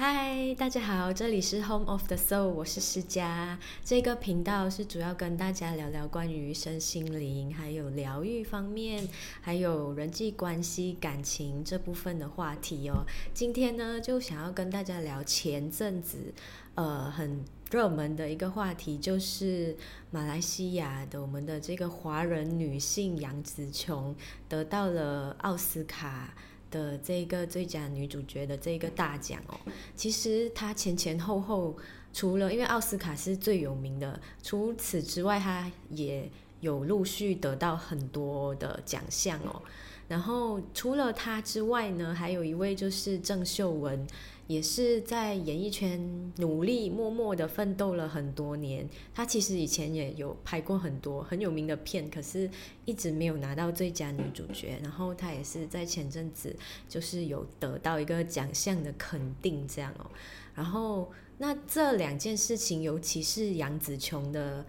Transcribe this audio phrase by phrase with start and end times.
[0.00, 3.58] 嗨，大家好，这里是 Home of the Soul，我是施佳。
[3.84, 9.06] 这个频道是主要跟大家聊聊关于身心灵，还有疗愈方面，
[9.42, 13.04] 还有人际关系、感情这部分的话题哦。
[13.34, 16.32] 今天呢，就想要跟大家聊前阵子
[16.76, 19.76] 呃很热门的一个话题，就是
[20.10, 24.16] 马来西亚的我们的这个华人女性杨紫琼
[24.48, 26.34] 得到了奥斯卡。
[26.70, 29.58] 的这个最佳女主角的这个大奖哦，
[29.96, 31.76] 其实她前前后后
[32.12, 36.30] 除了因为奥斯卡是最有名的，除此之外，她也
[36.60, 39.62] 有陆续得到很多的奖项哦。
[40.10, 44.06] 然后除了她之外呢，还有一位就是郑秀文。
[44.50, 48.84] 也是在演艺圈努力默默的奋斗了很多年。
[49.14, 52.50] 她其实以前也有拍过很多很有名的片，可是
[52.84, 54.76] 一直没有拿到最佳女主角。
[54.82, 56.56] 然后她也是在前阵子
[56.88, 60.10] 就是有得到一个奖项的肯定，这样哦。
[60.56, 64.66] 然后那这两件事情，尤其是杨紫琼的。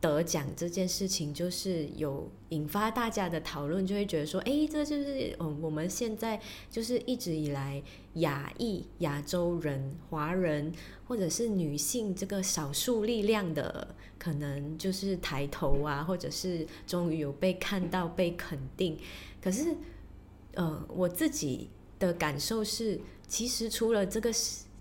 [0.00, 7.82] 得奖这件事情就是有引发大家的讨论，就会觉得说，哎，这就是嗯，我们现在就是一直以来
[8.14, 10.72] 亚裔、亚洲人、华人
[11.06, 18.96] 或者是女性这个少数力量的可能就是抬头啊，或者是终于有被看到、被肯定。
[19.42, 19.76] 可是，
[20.54, 24.30] 呃，我自己的感受是，其实除了这个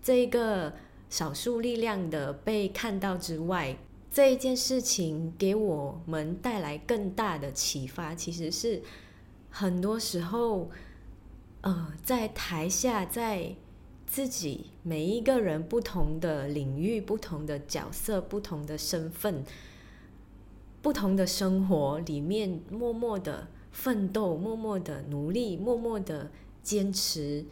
[0.00, 0.72] 这个
[1.08, 3.76] 少数力量的被看到之外，
[4.10, 8.82] 这一件事情给我们带来更大的启发，其实是
[9.48, 10.68] 很多时候，
[11.60, 13.54] 呃，在台下，在
[14.08, 19.44] 自己每一个人不同的领域、不同的角色、不同的身份、
[20.82, 26.32] 不同的生活里面，默默的奋斗，默默的努力，默默的
[26.64, 27.44] 坚持。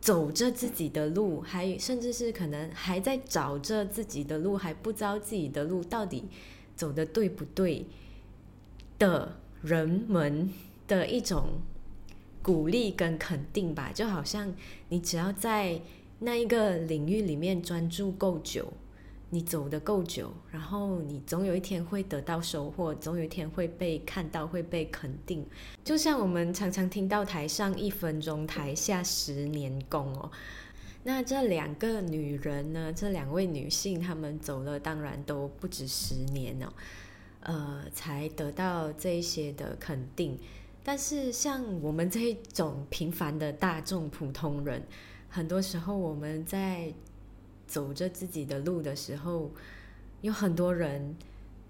[0.00, 6.24] 走着自己的路，还甚至是可能还在找着自己的路，还不知道自己的路到底
[6.74, 7.84] 走的对不对
[8.98, 10.50] 的人们
[10.88, 11.60] 的一种
[12.42, 14.54] 鼓励跟肯定吧，就好像
[14.88, 15.80] 你只要在
[16.20, 18.72] 那一个领域里面专注够久。
[19.32, 25.46] 你走的够久，然后你总有一天会得到收获，总有一天会被看到，会被肯定。
[25.84, 30.28] 就像我们常常听到“台上一分钟，台下十年功”哦。
[31.04, 32.92] 那这两个女人呢？
[32.92, 36.72] 这两位女性，她们走了，当然都不止十年哦，
[37.42, 40.36] 呃，才得到这些的肯定。
[40.82, 44.82] 但是像我们这种平凡的大众普通人，
[45.28, 46.92] 很多时候我们在。
[47.70, 49.52] 走着自己的路的时候，
[50.22, 51.14] 有很多人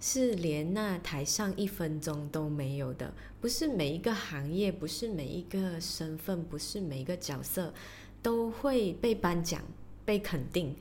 [0.00, 3.12] 是连那台上一分钟都没有的。
[3.38, 7.74] 不是每一个行业，不是每一个身份，不是每一个角色
[8.22, 9.62] 都会被颁奖、
[10.06, 10.74] 被肯定。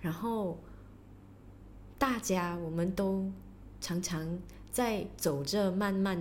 [0.00, 0.58] 然后，
[1.96, 3.30] 大家我们都
[3.80, 4.40] 常常
[4.72, 6.20] 在走着慢慢，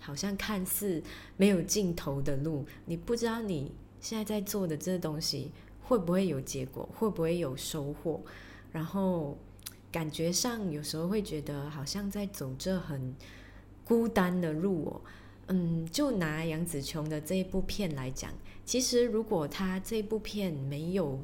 [0.00, 1.00] 好像看似
[1.36, 2.66] 没有尽头的路。
[2.84, 3.70] 你不知道你
[4.00, 5.52] 现在在做的这东西。
[5.84, 6.88] 会不会有结果？
[6.94, 8.20] 会不会有收获？
[8.72, 9.36] 然后
[9.90, 13.14] 感觉上有时候会觉得好像在走这很
[13.84, 15.00] 孤单的路哦。
[15.48, 18.30] 嗯，就拿杨紫琼的这一部片来讲，
[18.64, 21.20] 其实如果她这部片没有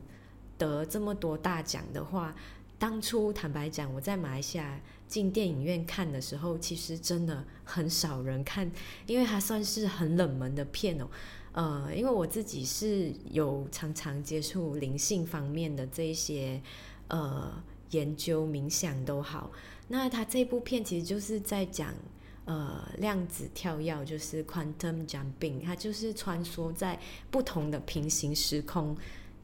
[0.58, 2.34] 得这么多大奖的话，
[2.78, 8.70] 当初坦白讲，我在马来西亚进电影院看的时候，其实真的很少人看，
[9.06, 11.08] 因为它算是很冷门的片哦。
[11.58, 16.62] 呃，因为我自己是有常常接触灵性方面的这些
[17.08, 17.52] 呃
[17.90, 19.50] 研究冥想都好，
[19.88, 21.92] 那他这部片其实就是在讲
[22.44, 26.96] 呃量子跳跃，就是 quantum jumping，它就是穿梭在
[27.28, 28.96] 不同的平行时空，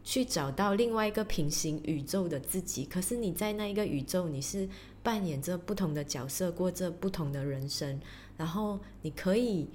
[0.04, 2.84] 去找到另外一个平行宇宙的自己。
[2.84, 4.68] 可是你在那一个宇宙，你是
[5.02, 8.00] 扮演着不同的角色，过着不同的人生，
[8.36, 9.68] 然后你可以。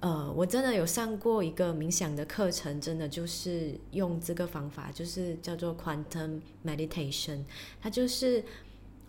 [0.00, 7.42] 呃，我真的有上过一个冥想的课程，真的就是用这个方法，就是叫做 Quantum Meditation。
[7.80, 8.44] 它就是，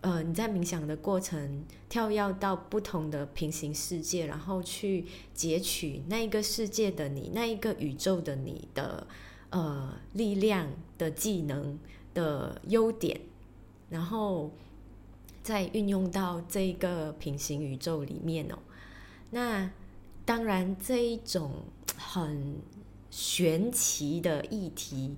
[0.02, 5.06] 呃，你在冥想的过程跳跃到不同的平行世界，然后去
[5.36, 9.06] 截取那一个世界的你，那一个宇宙的你的
[9.52, 10.68] 呃力量
[10.98, 11.78] 的技能
[12.16, 13.22] 的优点，
[13.92, 14.50] 然后
[15.44, 18.58] 再运用到这个平行宇宙里面哦，
[19.30, 19.70] 那。
[20.30, 21.52] 当然，这一种
[21.98, 22.62] 很
[23.10, 25.16] 玄奇的议题，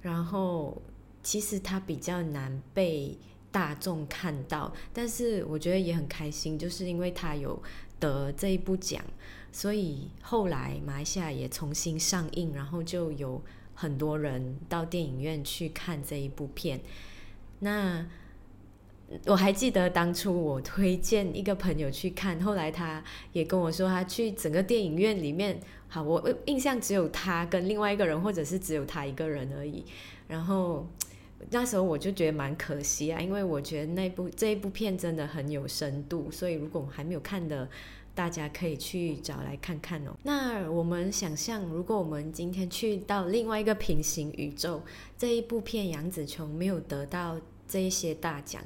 [0.00, 0.80] 然后
[1.20, 3.18] 其实它比较难被
[3.50, 7.60] 大众看到，但是我觉得也很开心，就是因为它有
[7.98, 9.04] 得这一部奖，
[9.50, 13.42] 所以后来马来西亚也重新上映，然后就有
[13.74, 16.80] 很多人到电影院去看这一部片。
[17.58, 18.06] 那
[19.26, 29.84] 我还记得当初我推荐一个朋友去看，后来他也跟我说，他去整个电影院里面，好，我印象只有他跟另外一个人，或者是只有他一个人而已。
[30.28, 30.86] 然后
[31.50, 37.68] 那时候我就觉得蛮可惜啊，因为我觉得那部这一部片真的很有深度，所以如果我还没有看的，
[38.14, 40.12] 大家可以去找来看看哦。
[40.22, 44.82] 那我们想象，如果我们今天去到另外一个平行宇宙，
[45.18, 48.62] 这一部片《杨紫琼》没有得到这一些大奖。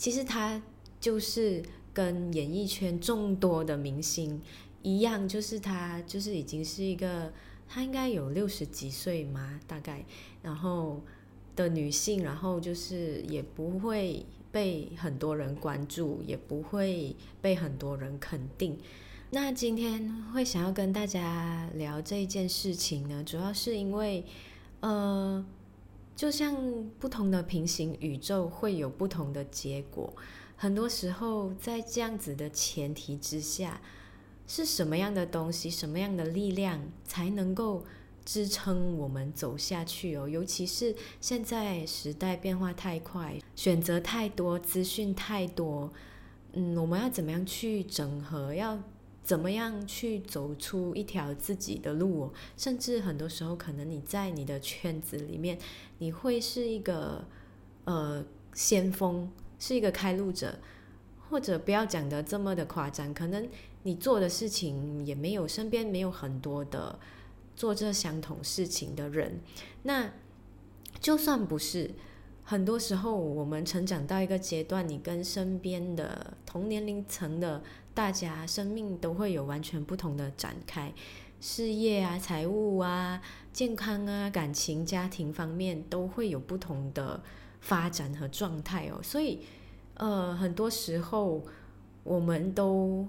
[0.00, 0.62] 其实他
[0.98, 1.62] 就是
[1.92, 4.40] 跟演艺圈众多的明星
[4.82, 7.30] 一样，就是他就是已经是一个，
[7.68, 10.02] 他应该有六十几岁嘛，大概，
[10.42, 11.02] 然后
[11.54, 18.78] 的女性，然后就是也不会被很多人关注，也不会被很多人肯定。
[19.32, 24.24] 那今天会想要跟大家聊这件事情呢，主要是因为，
[24.80, 25.44] 呃。
[26.14, 26.54] 就像
[26.98, 30.14] 不同的平行宇宙会有不同的结果，
[30.56, 33.80] 很多时候在这样子的前提之下，
[34.46, 37.84] 是什么样的东西、什么样的力量才能够
[38.24, 40.28] 支撑我们走下去哦？
[40.28, 45.90] 尤其是现在时代变化太快，选择太多，资讯太多，
[46.52, 48.54] 嗯，我们要怎么样去整合？
[48.54, 48.78] 要
[49.30, 52.22] 怎么样去走出一条自己的路？
[52.22, 55.56] 哦，甚至很多时候，可能你在你的圈子里面。
[55.98, 57.24] 你会是一个
[57.84, 58.24] 呃
[58.54, 59.30] 先锋，
[59.60, 60.58] 是一个开路者，
[61.28, 63.48] 或者不要讲的这么的夸张，可能
[63.84, 66.98] 你做的事情也没有身边没有很多的
[67.54, 69.38] 做这相同事情的人。
[69.84, 70.10] 那
[70.98, 71.92] 就算不是，
[72.50, 77.62] 很多时候我们成长到一个阶段，你跟身边的同年龄层的
[77.94, 80.92] 大家，生命都会有完全不同的展开。
[81.40, 87.22] 事业啊、财务啊、健康啊、感情、家庭方面都会有不同的
[87.60, 89.00] 发展和状态哦。
[89.00, 89.44] 所以，
[89.94, 91.44] 呃，很多时候
[92.02, 93.06] 我们都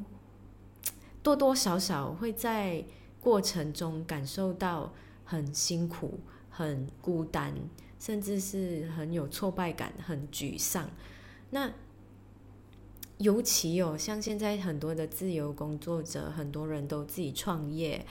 [1.23, 2.85] 多多少少会在
[3.19, 4.93] 过程中感受到
[5.25, 6.19] 很辛苦、
[6.51, 7.55] 很孤单，
[8.01, 10.89] 甚至是很有挫败感、很沮丧。
[11.51, 11.71] 那
[13.19, 18.03] 尤其有像现在很多的自由工作者，很多人都自己创业，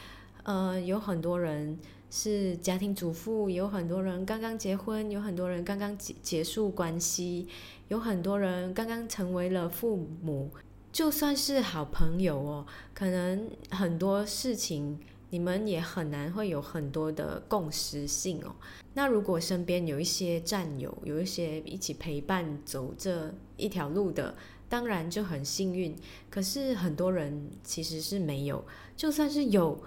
[0.44, 1.76] 呃，有很多人
[2.08, 7.48] 是家庭主妇，有很多人刚刚结婚，有很多人刚刚结结束关系，
[7.88, 10.50] 有很多人刚刚成为了父母，
[10.92, 15.00] 就算是好朋友哦，可能很多事情
[15.30, 18.54] 你们也很难会有很多的共识性哦。
[18.94, 24.34] 那如果身边有一些战友，有一些一起陪伴走这一条路的。
[24.68, 25.96] 当然就很幸运，
[26.30, 28.64] 可是很多人其实是没有。
[28.96, 29.82] 就算是有，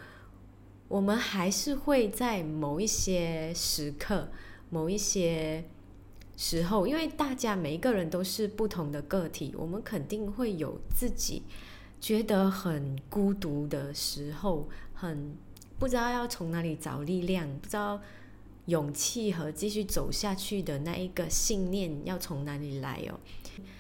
[0.89, 4.27] 我们还是会在某一些时刻、
[4.69, 5.63] 某一些
[6.35, 11.43] 时候，因为大家每一个人都是不同的个体，我们肯定会有自己
[12.01, 14.67] 觉得很孤独的时候，
[15.03, 15.35] 很
[15.77, 17.99] 不知道要从哪里找力量，不知道
[18.67, 23.19] 勇气和继续走下去的那一个信念要从哪里来哦。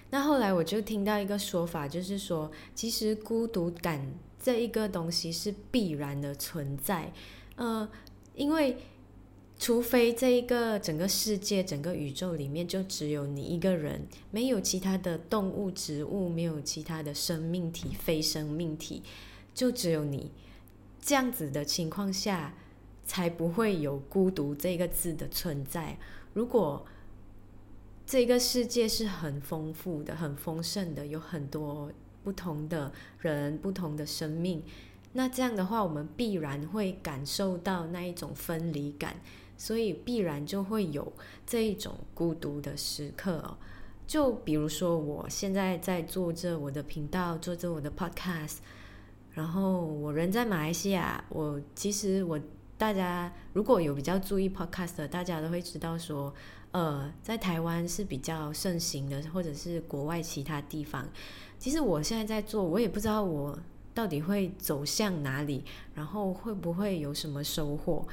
[0.09, 4.05] 那后来我就听到一个说法，就是说，其实孤独感
[4.37, 7.13] 这一个东西是必然的存在，
[7.55, 7.87] 呃，
[8.35, 8.75] 因为
[9.57, 19.01] 除非这一个整个世界、整个宇宙里面就只有你一个人，没有其他的动物、植物，没有其他的生命体、非生命体，
[19.55, 20.29] 就只有你，
[21.03, 22.53] 这样子的情况下，
[23.05, 25.97] 才不会有孤独这个字的存在。
[26.33, 26.85] 如果
[28.05, 31.91] 这个世界是很丰富的、很丰盛的，有很多
[32.23, 34.63] 不同的人、不同的生命。
[35.11, 39.17] 那这样的话，我们必然会感受到那一种分离感，
[39.57, 41.11] 所以必然就会有
[41.45, 43.57] 这一种孤独的时刻。
[44.07, 48.57] 就比如说，我现在在做着我的频道，做着我的 podcast，
[49.33, 51.23] 然后我人在马来西亚。
[51.29, 52.39] 我其实我
[52.77, 56.33] 大家如果有比较注意 podcast，大家都会知道说。
[56.73, 61.07] 呃，在台湾是比较盛行的，或者是国外其他地方。
[61.59, 63.55] 其实我现在在做，我也不知道我
[63.93, 65.63] 到底会走向哪里，
[65.93, 68.03] 然后会不会有什么收获。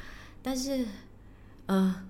[0.42, 0.84] 但是，
[1.64, 2.04] 呃，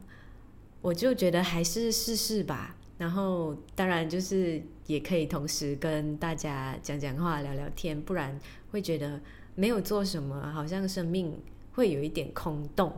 [0.81, 2.75] 我就觉得还是试试吧。
[2.99, 8.37] 然后，当然就是也可以同时跟大家讲讲话、聊聊天，不然
[8.71, 9.21] 会觉得
[9.55, 11.39] 没有做什么，好像生命
[11.73, 12.93] 会有一点空洞。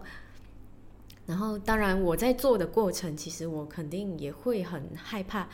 [1.25, 5.49] 然后，当然，我在做的过程，其实我肯定也会很害怕，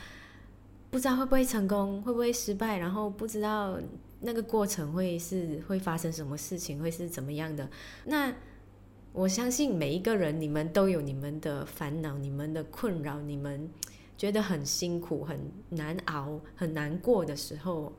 [0.89, 3.79] 不知道会不会成功，会不会失败，然后不知道
[4.21, 7.69] 那个过程会是会发生什么事情，会是怎么样的。
[8.05, 8.33] 那
[9.13, 13.69] 我相信每一个人，你们都有你们的烦恼、你们的困扰，你们
[14.17, 17.93] 觉得很辛苦、很难熬、很难过的时候，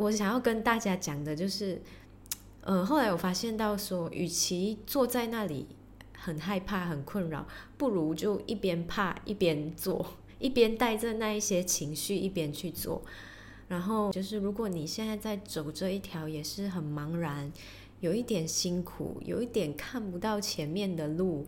[0.00, 1.80] 我想要跟大家讲的就是，
[2.62, 5.66] 呃，后来我发现到说，与其坐在那里
[6.16, 13.02] 很害怕、很困扰，不如就一边怕一边做， 一边带着那一些情绪一边去做。
[13.68, 17.52] 然后就是，如果你现在在走这一条也是很茫然。
[18.00, 21.46] 有一点辛苦，有一点看不到前面的路，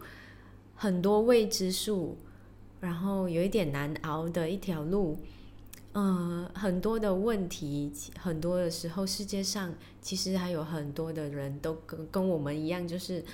[0.75, 2.19] 很多未知数，
[2.79, 5.17] 然后有一点难熬的一条路，
[5.95, 13.25] 嗯，很多的问题，很多的时候，世界上其实还有很多的人都跟跟我们一样，就是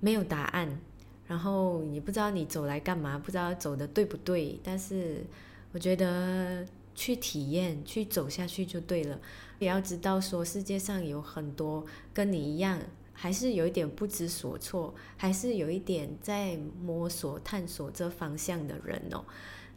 [0.00, 0.80] 没有答案，
[1.26, 5.24] 然后你不知道你走来干嘛，不知道走的对不对，但是
[5.72, 6.66] 我觉得。
[6.94, 9.18] 去体验，去走下去就对了。
[9.58, 11.82] 也要知道说，世界上有很多
[12.12, 12.78] 跟你一样，
[13.14, 19.24] 还是有一点不知所措，还是有一点在摸索、探索这方向的人哦。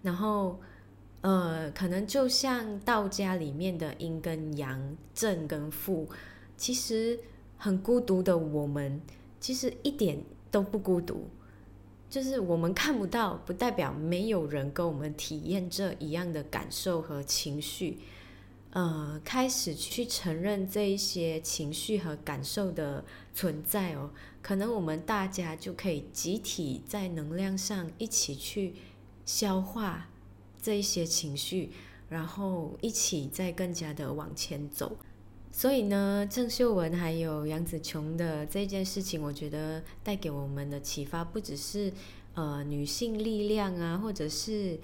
[0.01, 0.59] 然后，
[1.25, 6.07] 呃，可能就像道家里面的阴跟阳、正跟负，
[6.55, 7.19] 其实
[7.57, 9.01] 很孤独的我们，
[9.39, 11.27] 其实一点都不孤独。
[12.11, 17.97] 就是我们看不到，不代表没有人跟我们体验这一样的感受和情绪。
[18.69, 23.03] 呃，开始去承认这一些情绪和感受的
[23.33, 24.11] 存在哦，
[24.43, 28.75] 可能我们大家就可以集体在能量上一起去
[29.25, 30.09] 消化
[30.65, 31.69] 这一些情绪，
[32.09, 34.97] 然后一起再更加的往前走。
[35.51, 41.93] 所以呢，郑秀文还有杨紫琼的这件事情，我觉得带给我们的启发不只是
[42.33, 44.79] 呃女性力量啊，或者是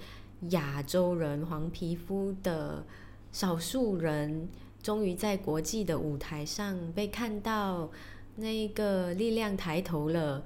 [0.50, 2.86] 亚洲人黄皮肤的
[3.32, 4.48] 少数人，
[4.80, 7.90] 终于在国际的舞台上被看到，
[8.36, 10.44] 那个力量抬头了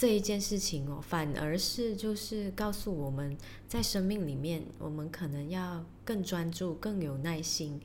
[0.00, 3.36] 这一件事情哦，反而是就是告诉我们
[3.68, 7.78] 在生命里面，我们可能要更专注，更有耐心。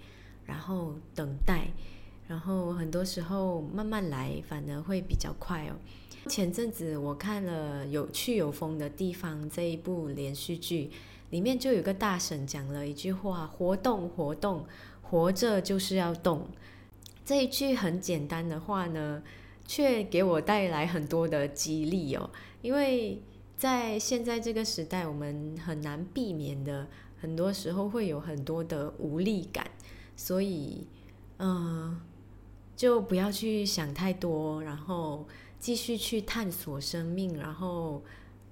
[0.45, 1.67] 然后等待，
[2.29, 5.75] 然后很多时候慢慢来，反而会比较快哦。
[6.29, 10.89] 前阵子我看了《有趣有风的地方》这一部连续剧，
[11.31, 14.65] 里面就有个大婶讲了一句话：“活动，活动，
[15.01, 16.47] 活着就是要动。”
[17.25, 19.21] 这一句很简单的话呢，
[19.67, 22.29] 却给我带来很多的激励哦。
[22.61, 23.21] 因为
[23.57, 26.87] 在现在这个时代，我们很难避免的，
[27.19, 29.69] 很多时候会有很多的无力感。
[30.17, 30.87] 所以，
[31.39, 31.99] 嗯，
[32.75, 35.27] 就不要去想太多，然后
[35.59, 38.01] 继续去探索生命，然后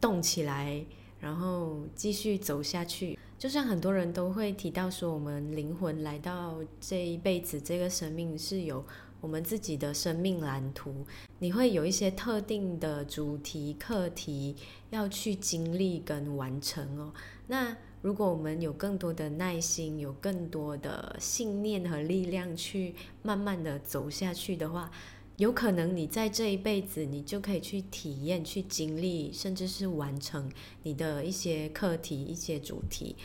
[0.01, 0.85] 动起来，
[1.19, 3.17] 然后继续走下去。
[3.39, 8.85] 就像很多人都会提到说，我们灵魂来到这一辈子，这个生命是有
[9.23, 10.93] 我们自己的生命蓝图。
[11.39, 14.57] 你会有一些特定的主题、课题
[14.89, 17.13] 要去经历跟完成哦。
[17.47, 24.91] 那如果我们有更多的耐心，有更多的信念和力量去慢慢的走下去的话，
[25.37, 30.51] 有可能你在这一辈子，你就可以去体验、去经历，甚至是完成
[30.83, 33.15] 你的一些课题、一些主题。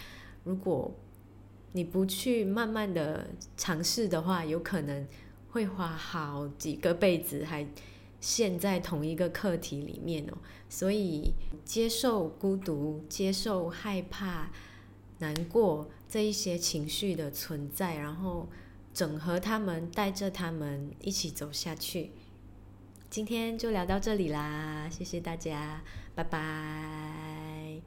[0.45, 0.95] 如果
[1.73, 3.27] 你不去慢慢的
[3.57, 5.05] 尝试的话，有可能
[5.51, 7.67] 会花好几个辈子还
[8.21, 10.39] 陷在同一个课题里面哦。
[10.69, 11.33] 所以，
[11.65, 14.51] 接受孤独，接受害怕。
[15.21, 18.49] 难过这一些情绪的存在，然后
[18.95, 22.13] 整合他们，带着他们一起走下去。
[23.11, 25.83] 今天就聊到这里啦，谢谢大家，
[26.15, 27.81] 拜拜。